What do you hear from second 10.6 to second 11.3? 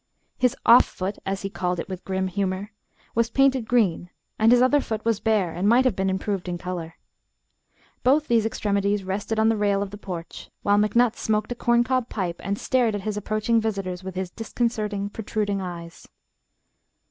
while McNutt